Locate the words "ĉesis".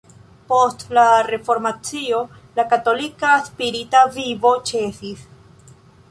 4.71-5.21